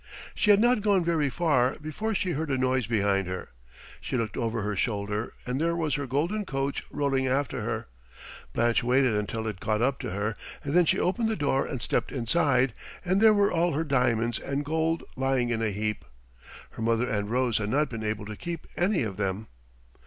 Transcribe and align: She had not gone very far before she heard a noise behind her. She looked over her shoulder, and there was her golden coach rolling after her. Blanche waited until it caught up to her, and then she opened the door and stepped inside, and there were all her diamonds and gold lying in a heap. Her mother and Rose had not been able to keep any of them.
She 0.33 0.49
had 0.49 0.59
not 0.59 0.81
gone 0.81 1.05
very 1.05 1.29
far 1.29 1.77
before 1.79 2.15
she 2.15 2.31
heard 2.31 2.49
a 2.49 2.57
noise 2.57 2.87
behind 2.87 3.27
her. 3.27 3.49
She 4.01 4.17
looked 4.17 4.35
over 4.35 4.63
her 4.63 4.75
shoulder, 4.75 5.33
and 5.45 5.61
there 5.61 5.75
was 5.75 5.93
her 5.93 6.07
golden 6.07 6.43
coach 6.43 6.83
rolling 6.89 7.27
after 7.27 7.61
her. 7.61 7.87
Blanche 8.51 8.83
waited 8.83 9.13
until 9.13 9.45
it 9.45 9.59
caught 9.59 9.83
up 9.83 9.99
to 9.99 10.09
her, 10.09 10.33
and 10.63 10.73
then 10.73 10.85
she 10.85 10.99
opened 10.99 11.29
the 11.29 11.35
door 11.35 11.67
and 11.67 11.83
stepped 11.83 12.11
inside, 12.11 12.73
and 13.05 13.21
there 13.21 13.35
were 13.35 13.51
all 13.51 13.73
her 13.73 13.83
diamonds 13.83 14.39
and 14.39 14.65
gold 14.65 15.03
lying 15.15 15.49
in 15.49 15.61
a 15.61 15.69
heap. 15.69 16.03
Her 16.71 16.81
mother 16.81 17.07
and 17.07 17.29
Rose 17.29 17.59
had 17.59 17.69
not 17.69 17.87
been 17.87 18.01
able 18.03 18.25
to 18.25 18.35
keep 18.35 18.65
any 18.75 19.03
of 19.03 19.17
them. 19.17 19.45